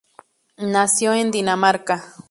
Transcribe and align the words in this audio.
Nació 0.57 1.13
en 1.13 1.29
Dinamarca. 1.29 2.03